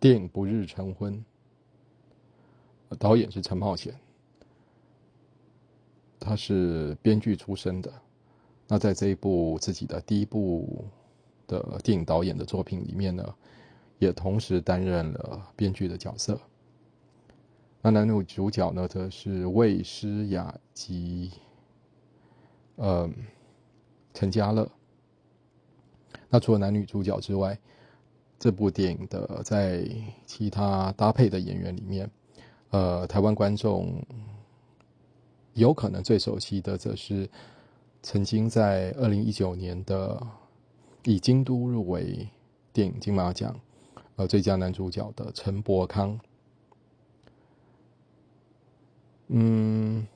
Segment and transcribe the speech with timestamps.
[0.00, 1.24] 电影《不日成婚》，
[2.96, 3.92] 导演是陈茂贤，
[6.20, 7.92] 他是编剧出身的。
[8.68, 10.84] 那在这一部自己的第一部
[11.46, 13.34] 的电影导演的作品里面呢，
[13.98, 16.38] 也同时担任了编剧的角色。
[17.80, 21.32] 那男女主角呢，则是魏诗雅及
[22.76, 23.10] 呃
[24.14, 24.70] 陈嘉乐。
[26.28, 27.58] 那除了男女主角之外，
[28.38, 29.84] 这部电影的在
[30.24, 32.10] 其他搭配的演员里面，
[32.70, 34.02] 呃，台湾观众
[35.54, 37.28] 有可能最熟悉的，则是
[38.02, 40.24] 曾经在二零一九年的
[41.04, 42.28] 以京都入围
[42.72, 43.58] 电影金马奖
[44.16, 46.18] 呃最佳男主角的陈柏康。
[49.28, 50.06] 嗯，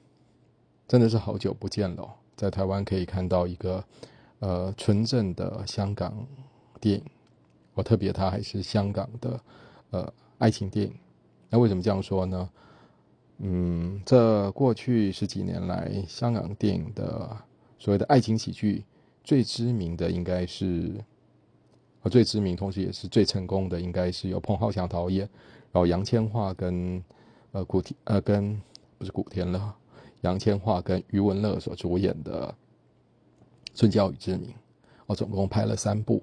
[0.87, 3.85] 真的是好久不见了，在台湾可以看到一个。
[4.45, 6.27] 呃，纯正的香港
[6.81, 7.05] 电影，
[7.75, 9.41] 我特别它还是香港的
[9.91, 10.95] 呃爱情电影。
[11.49, 12.51] 那为什么这样说呢？
[13.39, 17.37] 嗯，这过去十几年来，香港电影的
[17.79, 18.85] 所谓的爱情喜剧
[19.25, 20.93] 最知名的应该是，
[22.03, 25.29] 呃最知名，同时也是最成功的，应该是由彭浩翔导演，
[25.73, 27.03] 然后杨千嬅跟
[27.53, 28.61] 呃古天呃跟
[28.99, 29.75] 不是古天乐，
[30.23, 32.55] 杨千嬅跟余文乐所主演的。
[33.89, 34.51] 《教育之名》，
[35.07, 36.23] 我总共拍了三部。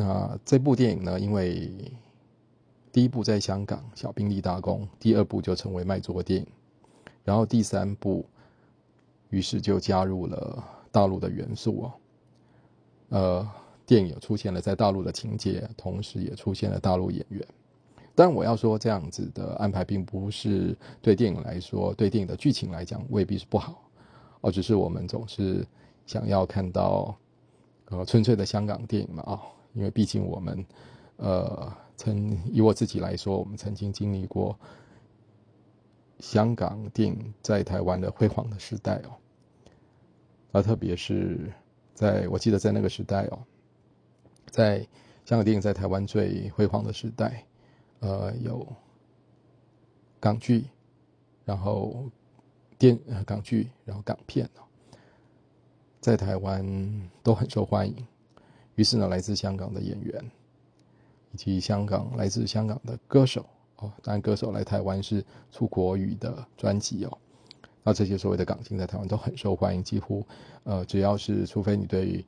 [0.00, 1.20] 那这部电影呢？
[1.20, 1.70] 因为
[2.90, 6.46] 第一部在香港小兵立大功，第二部就成为卖座电影，
[7.22, 8.24] 然后第三部，
[9.28, 11.92] 于是就加入了大陆的元素哦。
[13.10, 13.48] 呃，
[13.84, 17.46] 电影出现了在大陆的情节，同时也出现了大陆演员。
[18.14, 23.82] 但我要说，这样子的安排并不是对电影来说，对电影的剧情来讲未必是不好。
[24.40, 25.62] 哦，只是我们总是
[26.06, 27.14] 想要看到，
[27.90, 29.42] 呃，纯粹的香港电影嘛啊，
[29.72, 30.66] 因为毕竟我们，
[31.16, 34.58] 呃，曾以我自己来说，我们曾经经历过
[36.18, 39.16] 香港电影在台湾的辉煌的时代哦，
[40.52, 41.52] 啊，特别是
[41.94, 43.38] 在我记得在那个时代哦，
[44.50, 44.78] 在
[45.24, 47.44] 香港电影在台湾最辉煌的时代，
[48.00, 48.66] 呃，有
[50.18, 50.64] 港剧，
[51.44, 52.10] 然后。
[52.80, 54.64] 电港剧，然后港片哦，
[56.00, 56.64] 在台湾
[57.22, 57.94] 都很受欢迎。
[58.80, 60.24] 于是呢，来自香港的演员，
[61.32, 63.44] 以及香港来自香港的歌手
[63.76, 67.18] 哦，当然歌手来台湾是出国语的专辑哦。
[67.82, 70.26] 那这些所谓的港星在台湾都很受欢迎，几乎
[70.64, 72.24] 呃，只要是除非你对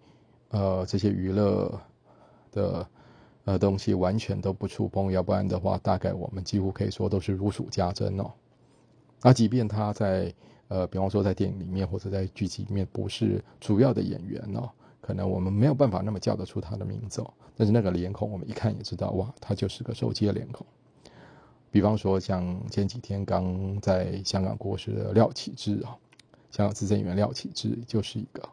[0.50, 1.80] 呃这些娱乐
[2.50, 2.86] 的
[3.44, 8.30] 呃东西完全都不触碰，要不然的话，大概我们几乎可以说都是如数家珍哦。
[9.22, 10.30] 那即便他在
[10.68, 14.68] 呃，比方说在电影里面或者在剧集里面不是主要的演员哦，
[15.02, 20.64] 可能我们没有办法那么叫得出他的名字哦，但是那个脸孔我们一看也知道，哇，他就是个手机的脸孔。
[21.70, 25.98] 比方说像前几天刚在香港过世的廖启智啊，
[26.50, 28.48] 香港资深演员廖启智就是一个。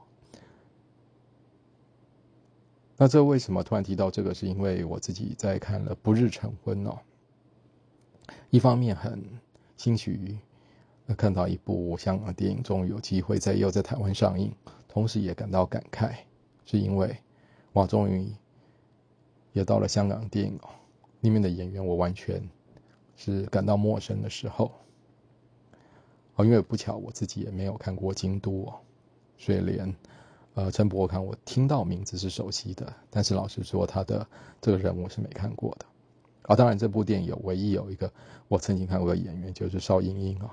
[2.98, 4.34] 那这为什么突然提到这个？
[4.34, 7.00] 是因为我自己在看了《不日成婚》哦，
[8.50, 9.24] 一方面很
[9.78, 10.38] 兴许。
[11.18, 14.54] 看到一部香港电影终于有机会在又在台湾上映，
[14.88, 16.14] 同时也感到感慨，
[16.70, 17.18] 是因为
[17.74, 18.32] 哇，终于
[19.54, 20.70] 也到了香港电影哦，
[21.22, 22.48] 里面的演员我完全
[23.16, 24.72] 是感到陌生的时候。
[26.36, 28.76] 哦，因为不巧我自己也没有看过《京都》哦，
[29.36, 29.96] 所以连
[30.54, 34.28] 呃陈伯康我听到名字是熟悉的，但是老实说他的
[34.62, 35.88] 这个人物是没看过的。
[36.44, 38.14] 啊，当然这部电影有唯一有一个
[38.48, 40.52] 我曾经看过的演员就是邵英英哦。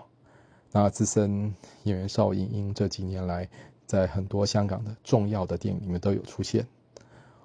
[0.73, 3.49] 那资深演员邵英英这几年来，
[3.87, 6.67] 在很多香港的重要的电影里面都有出现。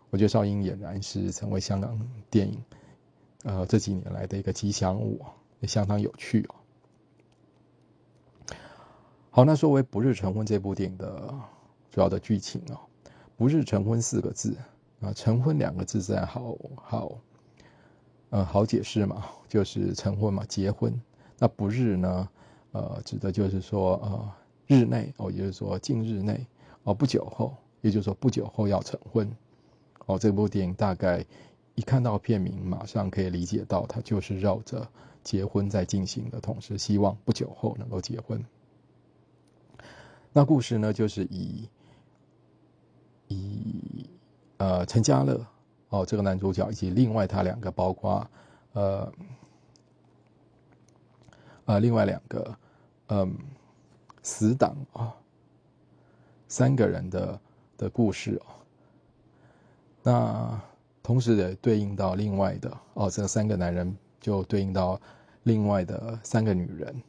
[0.09, 2.63] 我觉得邵英俨然是成为香港电影，
[3.44, 5.22] 呃，这几年来的一个吉祥物，
[5.62, 6.56] 也相当有趣哦。
[9.30, 11.34] 好，那说回《不日成婚》这部电影的
[11.90, 12.80] 主要的剧情哦
[13.38, 14.57] ，“不日成婚”四个字
[15.00, 17.18] 啊，“成婚”两个字自然好好，
[18.30, 21.01] 呃，好解释嘛，就是成婚嘛，结婚。
[21.39, 22.27] 那“不日”呢？
[22.74, 24.31] 呃，指的就是说，呃，
[24.71, 26.45] 日内哦，也就是说近日内
[26.83, 29.29] 哦，不久后，也就是说不久后要成婚
[30.06, 30.18] 哦。
[30.18, 31.25] 这部电影大概
[31.75, 34.88] 一看到片名，马上可以理解到，它就是绕着
[35.23, 38.41] 结婚在进行的，同时希望不久后能够结婚。
[40.31, 41.67] 那故事呢，就是以
[43.27, 44.09] 以
[44.57, 45.45] 呃陈嘉乐
[45.89, 48.25] 哦这个男主角以及另外他两个，包括
[48.71, 49.12] 呃。
[51.65, 52.57] 呃，另外两个，
[53.09, 53.38] 嗯，
[54.23, 55.15] 死党啊，
[56.47, 57.39] 三个人的
[57.77, 58.45] 的故事哦。
[60.03, 60.62] 那
[61.03, 65.00] 同时也对应到另外的哦，这三个男人就对应到
[65.44, 67.01] 另外的三个女人。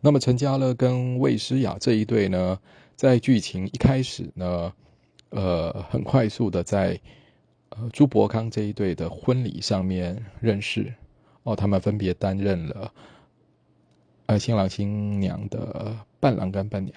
[0.00, 2.58] 那么陈嘉乐跟魏诗雅这一对呢，
[2.96, 4.72] 在剧情一开始呢，
[5.28, 6.98] 呃，很快速的在
[7.70, 10.92] 呃朱伯康这一对的婚礼上面认识
[11.42, 12.92] 哦，他们分别担任了
[14.30, 16.94] 呃新郎新娘的伴郎跟伴娘。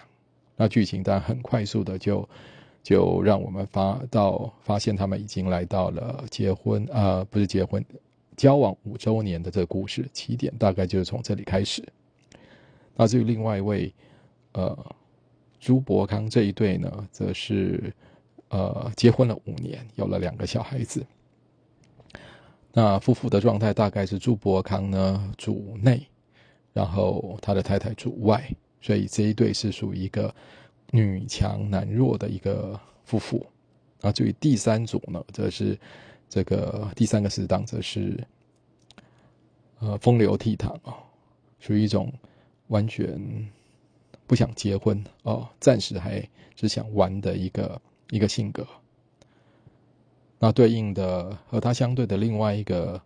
[0.56, 2.30] 那剧情当然很快速的就
[2.83, 7.83] 就让我们发到发现他们已经来到了结婚啊，不是结婚，
[8.38, 11.83] 交往五周年的这个故事起点，大概就是从这里开始。
[12.95, 13.91] 那至于另外一位，
[14.51, 14.77] 呃，
[15.59, 17.91] 朱伯康这一对呢，则是
[18.50, 21.03] 呃结婚了五年，有了两个小孩子。
[22.74, 26.06] 那夫妇的状态大概是朱伯康呢主内，
[26.74, 28.44] 然后他的太太主外，
[28.81, 30.34] 所以这一对是属于一个
[30.92, 33.46] 女强男弱的一个夫妇。
[34.02, 35.80] 啊，至于第三组呢，则是
[36.28, 38.22] 这个第三个死党，则是
[39.80, 40.98] 呃风流倜傥啊，
[41.60, 42.12] 属于一种。
[42.68, 43.22] 完全
[44.26, 47.80] 不想结婚哦，暂时还只想玩的一个
[48.10, 48.66] 一个性格。
[50.40, 53.00] 那对应的和他相对的另外一个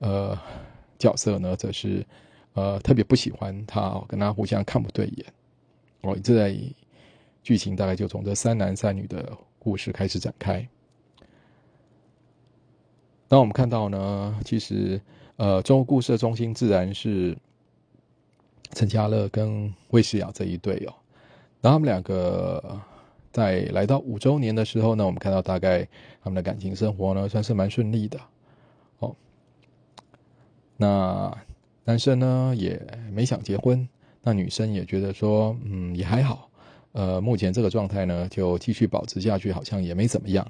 [0.00, 0.36] 呃
[0.98, 2.04] 角色呢，则是
[2.58, 5.26] 呃特别不喜欢他，跟他互相看不对眼。
[6.00, 6.56] 哦，这在
[7.42, 10.66] 剧情大概就从这三男三女的故事开始展开。
[13.28, 15.00] 那我们看到呢，其实
[15.36, 17.36] 呃，中国故事的中心自然是。
[18.74, 20.92] 陈嘉乐跟魏诗雅这一对哦，
[21.62, 22.78] 然后他们两个
[23.32, 25.88] 在来到五周年的时候呢，我们看到大概
[26.22, 28.20] 他们的感情生活呢算是蛮顺利的
[28.98, 29.16] 哦。
[30.76, 31.34] 那
[31.88, 32.78] 男生呢也
[33.10, 33.88] 没想结婚，
[34.20, 36.50] 那女生也觉得说嗯也还好，
[36.92, 40.46] 呃目前这个状态呢就继续保持下去，好像也没怎么样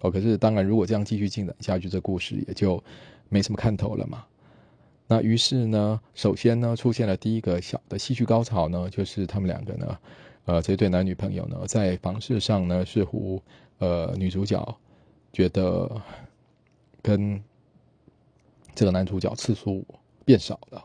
[0.00, 0.10] 哦。
[0.10, 2.82] 可是当然如果这样继续进展下去，这故事也就
[3.28, 4.24] 没什么看头了嘛。
[5.06, 9.98] 那于是呢，首先呢，出现了第一个小的戏剧高潮呢，就是他们两个呢，
[10.46, 13.40] 呃，这对男女朋友呢，在房事上呢，似乎
[13.78, 14.76] 呃，女主角
[15.32, 15.88] 觉得
[17.00, 17.40] 跟
[18.74, 19.86] 这个男主角次数
[20.24, 20.84] 变少了，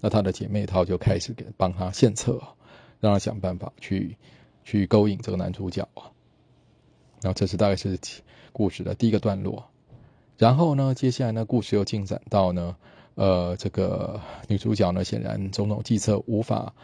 [0.00, 2.40] 那她的姐妹淘就开始给帮他献策，
[3.00, 4.16] 让他想办法去
[4.64, 6.12] 去勾引这个男主角啊。
[7.22, 7.98] 然后这是大概是
[8.52, 9.68] 故事的第一个段落，
[10.38, 12.76] 然后呢，接下来呢，故事又进展到呢。
[13.16, 16.74] 呃，这个女主角呢，显然种种计策无法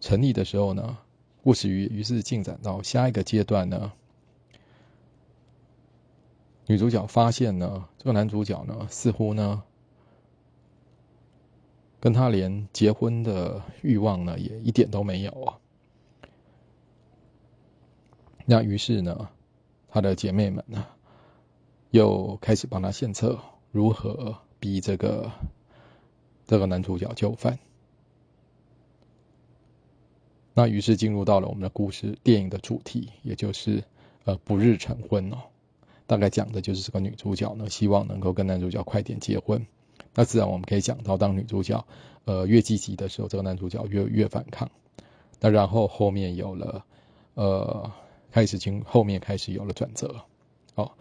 [0.00, 0.96] 成立的时候呢，
[1.42, 3.92] 故事于于是进展到下一个阶段呢，
[6.66, 9.62] 女主角发现呢，这个男主角呢，似乎呢，
[12.00, 15.58] 跟他连结婚的欲望呢，也一点都没有啊。
[18.46, 19.28] 那于是呢，
[19.88, 20.84] 她的姐妹们呢，
[21.90, 23.38] 又开始帮他献策，
[23.70, 24.38] 如何？
[24.62, 25.32] 逼这个
[26.46, 27.58] 这个男主角就范，
[30.52, 33.82] 那于是进入到了我们的故事电影的主题，也就是
[34.24, 35.38] 呃不日成婚哦。
[36.06, 39.66] 大概讲的就是这个女主角呢，希望能够跟男主角快点结婚。
[40.14, 41.84] 那自然我们可以讲到，当女主角
[42.24, 44.70] 呃越积极的时候，这个男主角越越反抗。
[45.40, 46.84] 那然后后面有了
[47.34, 47.92] 呃
[48.30, 50.16] 开始经后面开始有了转折，
[50.74, 50.92] 哦。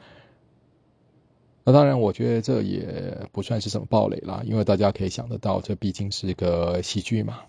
[1.66, 7.42] 那当然，我觉得这也不算是什么暴雷啦，因为大家可以想得到，这毕竟是个喜剧嘛。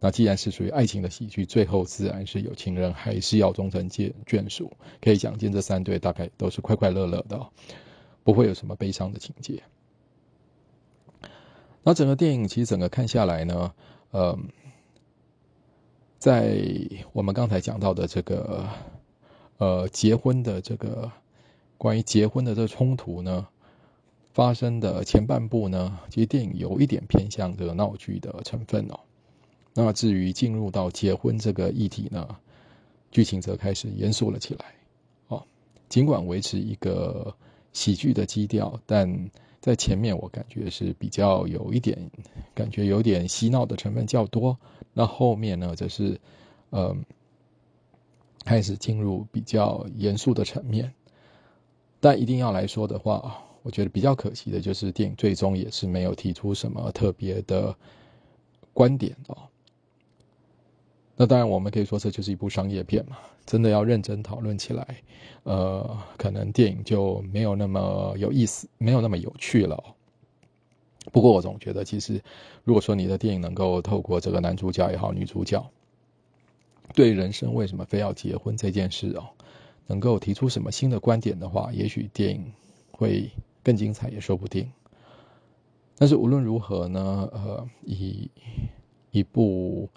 [0.00, 4.72] 那既然是属于爱情的喜剧，最后自然是有情人还是要终成眷眷属。
[5.02, 7.46] 可以想见，这三对大概都是快快乐乐的，
[8.24, 9.62] 不会有什么悲伤的情节。
[11.86, 13.72] 那整个电影其实整个看下来呢，
[14.10, 14.48] 嗯，
[16.18, 16.60] 在
[17.12, 18.68] 我们刚才讲到的这个
[19.58, 21.12] 呃结婚的这个。
[21.78, 23.46] 关于结婚的这冲突呢，
[24.32, 28.98] 发生的前半部呢，其实电影有一点偏向这个闹剧的成分哦。
[29.74, 32.34] 那至于进入到结婚这个议题呢，
[33.10, 34.74] 剧情则开始严肃了起来。
[35.28, 35.44] 哦，
[35.90, 37.36] 尽管维持一个
[37.74, 42.10] 喜剧的基调，但在前面我感觉是比较有一点
[42.54, 44.56] 感觉有点嬉闹的成分较多。
[44.92, 46.20] 那后面呢，则是
[46.70, 47.04] 嗯
[48.44, 50.92] 开始进入比较严肃的层面。
[51.98, 57.74] 但一定要来说的话，我觉得比较可惜的就是电影最终也是没有提出什么特别的
[58.72, 59.36] 观点哦。
[61.16, 63.16] 那当然，我们可以说这就是一部商业片嘛。
[63.46, 64.86] 真的要认真讨论起来，
[65.44, 69.82] 呃，可能电影就没有那么有意思，没有那么有趣了。
[71.12, 72.20] 不过我总觉得，其实
[72.64, 75.64] 如果说你的电影能够透过这个男主角也好，女主角
[76.92, 79.24] 对人生为什么非要结婚这件事哦。
[79.86, 82.52] 能够提出什么新的观点的话，也许电影
[82.90, 83.30] 会
[83.62, 84.68] 更精彩，也说不定。
[85.96, 88.28] 但是无论如何呢，呃，以
[89.12, 89.88] 一部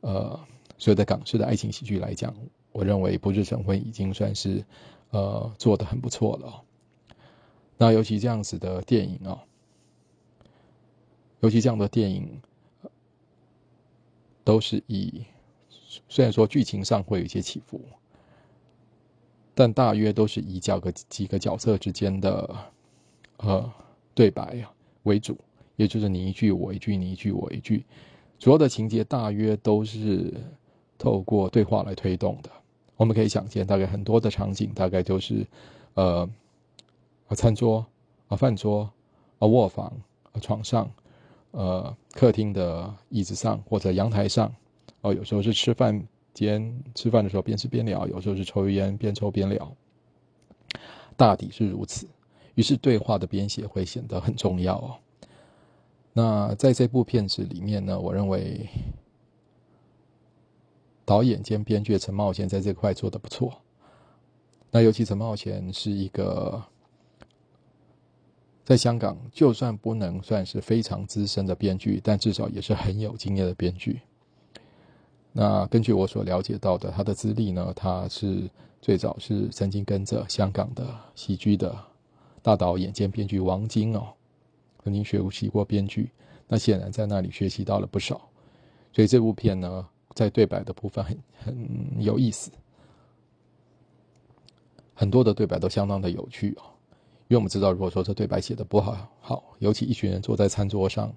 [0.00, 0.40] 呃
[0.78, 2.34] 所有的港式的爱情喜剧来讲，
[2.72, 4.64] 我认为《不日成婚》已经算是
[5.10, 6.62] 呃做的很不错了。
[7.76, 9.42] 那尤其这样子的电影啊，
[11.40, 12.40] 尤其这样的电影，
[14.42, 15.24] 都是以
[16.08, 17.80] 虽然说剧情上会有一些起伏。
[19.56, 22.56] 但大约都是以角个几个角色之间的
[23.36, 23.72] 呃
[24.12, 24.66] 对白
[25.04, 25.38] 为主，
[25.76, 27.84] 也就是你一句我一句，你一句我一句，
[28.40, 30.34] 主要的情节大约都是
[30.98, 32.50] 透过对话来推动的。
[32.96, 35.46] 我们可以想见，大概很多的场景大概都是
[35.94, 36.28] 呃
[37.28, 37.84] 啊餐桌
[38.28, 38.90] 啊饭桌
[39.38, 39.86] 啊卧房
[40.32, 40.90] 啊床上
[41.50, 44.54] 呃客厅的椅子上或者阳台上
[45.00, 46.06] 哦，有时候是吃饭。
[46.34, 49.72] 间吃饭的时候边吃边聊，有时候是抽烟边抽边聊，
[51.16, 52.08] 大抵是如此。
[52.56, 54.96] 于是对话的编写会显得很重要哦。
[56.12, 58.68] 那在这部片子里面呢，我认为
[61.04, 63.52] 导演兼编剧陈茂贤在这块做的不错。
[64.70, 66.62] 那尤其陈茂贤是一个
[68.64, 74.00] 在香港就算不能算是非常资深的编剧，但至少也是很有经验的编剧。
[75.32, 78.48] 那根据我所了解到的，他的资历呢，他是
[78.80, 81.76] 最早是曾经跟着香港的喜剧的
[82.40, 84.08] 大导演兼编剧王晶哦，
[84.82, 86.10] 曾经学习过编剧。
[86.46, 88.28] 那显然在那里学习到了不少，
[88.92, 92.50] 所以这部片呢，在对白的部分很很有意思，
[94.94, 96.62] 很多的对白都相当的有趣哦。
[97.28, 101.12] 因为我们知道，如果说这对白写的不好，好，尤其一群人坐在餐桌上，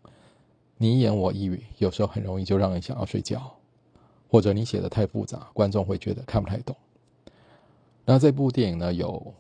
[0.78, 3.54] 你一言我一语，有时候很容易就让人想要睡觉。
[4.30, 6.76] 或者你写的太复杂，观众会觉得看不太懂。
[8.04, 9.34] 那这部电影呢，有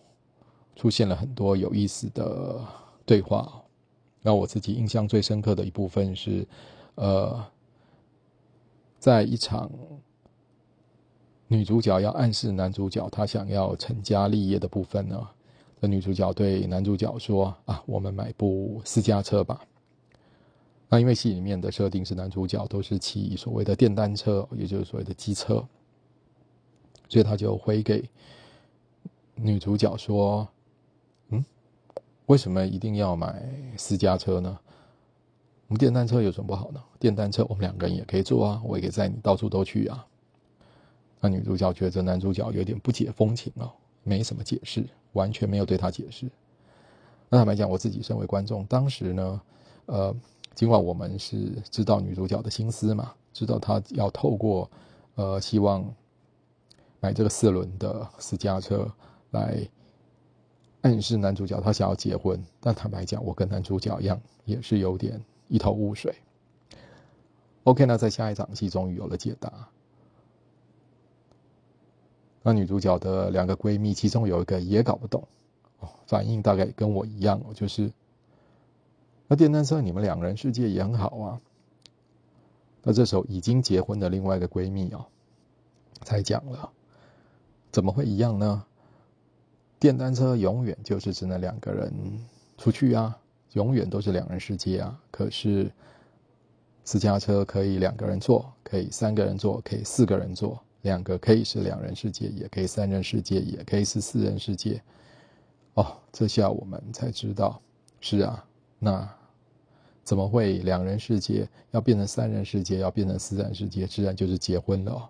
[0.77, 2.65] 出现了很多有意思的
[3.05, 3.61] 对话。
[4.21, 6.47] 那我自己印象最深刻的一部分是，
[6.95, 7.45] 呃，
[8.99, 9.69] 在一场
[11.47, 15.27] 女主角要暗示男主角她想要成家立业的部分呢，
[15.79, 19.61] 那女主角对男主角说：“啊，我们买部私家车吧。”
[20.89, 25.55] 那因为戏里面的设定是男主角都是骑所谓的电单车，也就是所谓的机车，
[27.07, 28.09] 所以他就回给
[29.35, 30.47] 女主角说
[31.29, 31.45] ：“嗯，
[32.27, 34.57] 为什么一定要买私家车呢？
[35.67, 36.81] 我们电单车有什么不好呢？
[36.99, 40.05] 电单车我们两个人也可以坐啊，我也可以载你到处都去啊。”
[41.21, 43.71] 那女主角觉得男主角有点不解风情哦，
[44.03, 46.29] 没什么解释，完全没有对他解释。
[47.29, 49.41] 那坦白讲，我自己身为观众，当时呢，
[49.85, 50.15] 呃。
[50.55, 54.67] 尽管我们是知道女主角的心思嘛，知道她要透过，
[55.13, 55.85] 呃，希望
[56.99, 58.91] 买这个四轮的私家车
[59.29, 59.69] 来
[60.81, 66.15] 暗示男主角他想要结婚，但坦白讲，我跟男主角一样，也是有点一头雾水。
[67.63, 69.69] OK，那在下一场戏终于有了解答。
[72.43, 75.27] 那女主角的两个闺蜜，其中有一个也搞不懂，
[75.79, 77.91] 哦，反应大概跟我一样，就是。
[79.27, 81.41] 那电单车，你们两人世界也很好啊。
[82.83, 85.05] 那这时候已经结婚的另外一个闺蜜哦，
[86.03, 86.71] 才讲了，
[87.69, 88.63] 怎么会一样呢？
[89.77, 91.93] 电单车永远就是只能两个人
[92.57, 93.19] 出去啊，
[93.51, 95.01] 永远都是两人世界啊。
[95.17, 95.71] 可是
[96.83, 104.79] 私家车可以两个人坐，可以三个人坐，可以四个人坐，两个可以是两人世界，也可以三人世界，也可以是四人世界。
[105.73, 107.59] 哦，这下我们才知道，
[107.99, 108.45] 是啊。
[108.77, 109.09] 那
[110.03, 113.87] 怎么会两人世界要变成三人世界，要变成四人世界？
[113.87, 115.09] 自然就是结婚了。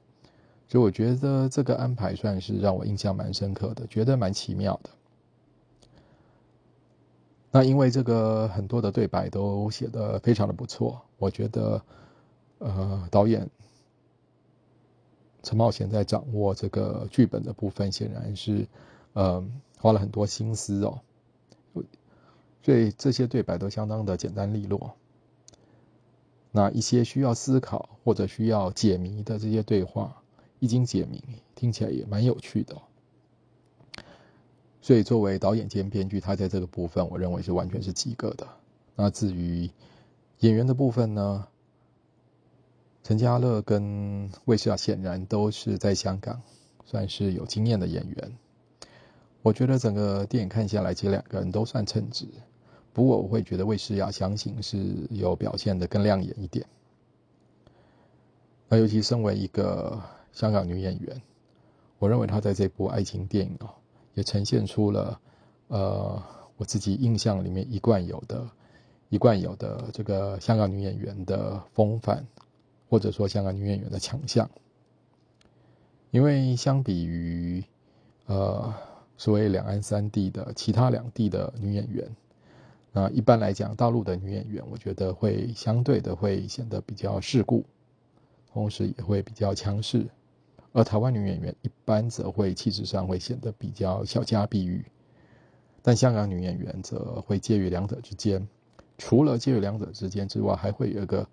[0.69, 4.89] 所以我觉得这个安排算是让我印象蛮深刻的，觉得蛮奇妙的。
[7.51, 11.81] 那因为这个很多的对白都写的非常的不错，我觉得
[12.59, 13.49] 呃导演
[15.43, 18.67] 陈茂贤在掌握这个剧本的部分，显然是
[19.13, 19.43] 呃
[19.79, 20.99] 花了很多心思哦。
[22.63, 24.93] 所以这些对白都相当的简单利落。
[26.51, 30.21] 那一些需要思考或者需要解谜的这些对话，
[30.59, 31.23] 一经解谜，
[31.55, 32.75] 听起来也蛮有趣的。
[34.81, 38.47] 所以作为导演兼编剧，他在这个部分，我认为是完全是及格的。
[38.95, 39.69] 那至于
[40.39, 41.47] 演员的部分呢？
[43.03, 46.41] 陈嘉乐跟魏诗雅显然都是在香港
[46.83, 48.37] 算是有经验的演员。
[49.41, 52.27] 我觉得整个电影看下来，其实两个人都算称职。
[52.91, 56.65] 不过我会觉得魏诗雅相信是有表现的更亮眼一点。
[58.67, 60.01] 那尤其身为一个
[60.33, 61.21] 香港女演员，
[61.99, 63.69] 我认为她在这部爱情电影哦，
[64.17, 65.21] 也呈现出了
[65.67, 66.19] 呃
[66.57, 68.49] 我自己印象里面一贯有的、
[69.09, 72.25] 一贯有的这个香港女演员的风范，
[72.89, 74.49] 或者说香港女演员的强项。
[76.09, 77.63] 因为相比于
[78.25, 78.73] 呃
[79.17, 82.09] 所谓两岸三地的其他两地的女演员，
[82.91, 87.63] 那一般来讲，大陆的女演员，我觉得会相对的会显得比较世故，
[88.51, 90.07] 同时也会比较强势。
[90.73, 94.85] 而台湾女演员一般则会气质上会显得比较小家碧玉，
[95.81, 98.47] 但香港女演员则会介于两者之间。
[98.97, 101.27] 除了介于两者之间之外，还会有一个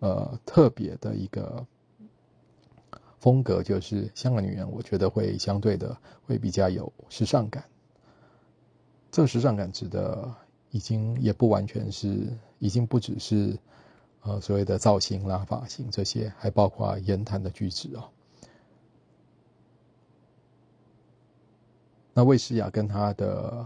[0.00, 1.66] 呃特别的一个
[3.18, 7.64] 风格，就是香港女演员，我觉得会相对的会比较有时尚感。
[9.10, 10.32] 这个时尚感指的
[10.70, 12.28] 已经也不完全是，
[12.58, 13.58] 已经不只是
[14.22, 18.04] 呃所谓的造型啦、发型这些，还包括言谈的举止哦。
[22.18, 23.64] 那魏诗雅跟她的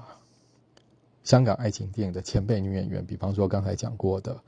[1.25, 4.43] 香港爱情电影的前辈女演员，比方说刚才讲过的，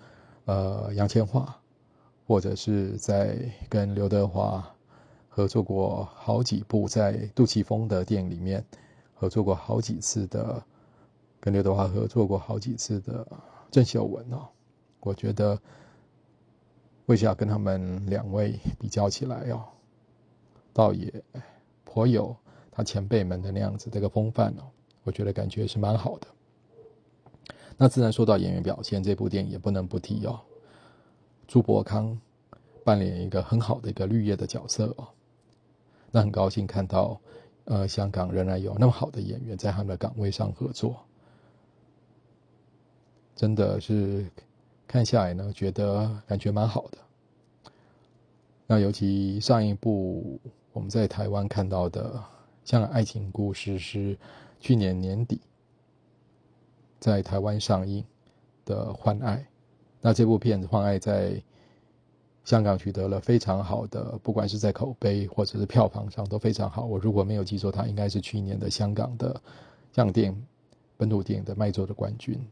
[0.45, 1.49] 呃，杨千嬅，
[2.27, 3.35] 或者是在
[3.67, 4.63] 跟刘德华
[5.31, 8.63] 合作过好几部，在杜琪峰的电影里面
[9.15, 10.63] 合作过好几次的，
[11.41, 13.27] 跟刘德华合作过好几次的
[13.71, 14.47] 郑秀文哦，
[15.01, 15.59] 我觉得
[17.07, 19.65] 魏诗雅跟他们两位比较起来哦，
[20.75, 21.11] 倒也
[21.87, 22.37] 颇有。
[22.77, 24.67] 他前辈们的那样子这个风范哦，
[25.05, 26.27] 我觉得感觉是蛮好的。
[27.77, 30.41] 那自然说到演员表现，这部电影也不能不提哦。
[31.47, 32.21] 朱伯康
[32.83, 35.07] 扮演一个很好的一个绿叶的角色哦，
[36.11, 37.21] 那很高兴看到，
[37.67, 40.97] 呃，香港仍然有那么好的演员在他们的岗位上合作，
[43.37, 44.27] 真的是
[44.89, 46.99] 看下来呢，觉得感觉蛮好的。
[48.67, 50.41] 那尤其上一部
[50.73, 52.21] 我们在台湾看到的。
[52.65, 54.19] 像爱情故事是
[54.59, 55.39] 去年年底
[56.99, 58.03] 在台湾上映
[58.65, 59.37] 的《换爱》，
[60.01, 61.43] 那这部片子《换爱》在
[62.43, 66.87] 香港取得了非常好的，不管是在口碑或者是票房上都非常好。
[66.87, 69.33] 我如果没有记错，它应该是去年的香港的
[69.93, 70.47] 香港电
[70.97, 72.43] 本土电影的卖座的冠军。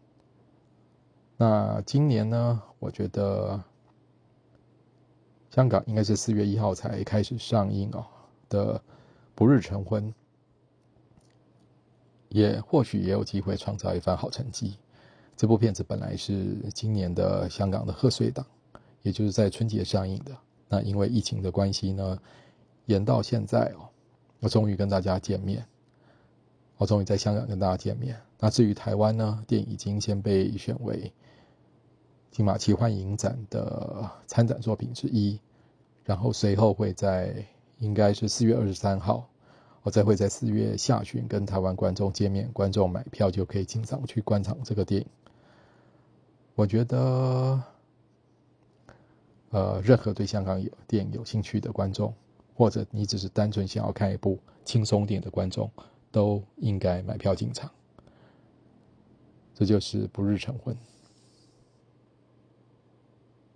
[1.38, 2.62] 那今年呢？
[2.79, 3.59] 我觉得
[5.51, 8.05] 香港应该是四月一号才开始上映哦
[8.51, 8.83] 的。
[9.35, 10.12] 不日成婚，
[12.29, 14.77] 也或许也有机会创造一番好成绩。
[15.37, 18.47] 这部片子本来是今年的香港的贺岁档，
[19.01, 20.37] 也就是在春节上映的。
[20.68, 22.18] 那因为疫情的关系呢，
[22.87, 23.88] 延到现在哦，
[24.40, 25.66] 我终于跟大家见面，
[26.77, 28.21] 我终于在香港跟大家见面。
[28.38, 31.11] 那至于台湾呢，电影已经先被选为
[32.31, 35.40] 金马奇幻影展的参展作品之一，
[36.05, 37.45] 然后随后会在。
[37.83, 39.29] 应该是四月二十三号，
[39.83, 45.07] 我再会在四月下旬跟台湾观众见面，观众买票就可以进场去观赏这个电影。
[46.55, 47.61] 我觉得，
[49.51, 52.14] 呃，任何对香港有电影有兴趣的观众，
[52.55, 55.68] 或者你只是单纯想要看一部轻松电影的观众，
[56.12, 57.68] 都应该买票进场。
[59.55, 60.77] 这就是不日成婚。